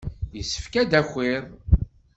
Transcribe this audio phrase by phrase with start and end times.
[0.37, 1.45] Yessefk ad d-takiḍ.